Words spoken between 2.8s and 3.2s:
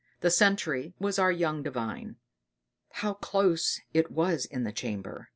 How